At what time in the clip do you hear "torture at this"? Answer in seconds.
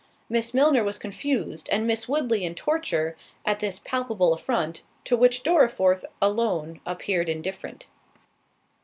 2.55-3.77